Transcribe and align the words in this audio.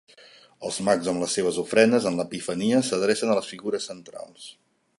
Els 0.69 0.79
Mags 0.87 1.09
amb 1.11 1.21
les 1.23 1.35
seves 1.39 1.59
ofrenes, 1.63 2.07
en 2.11 2.17
l'Epifania, 2.21 2.81
s'adrecen 2.89 3.35
a 3.35 3.37
les 3.41 3.51
figures 3.53 3.87
centrals. 3.93 4.49